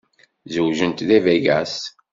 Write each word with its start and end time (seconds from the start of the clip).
Zewǧent 0.53 1.05
deg 1.07 1.21
Vegas. 1.25 1.75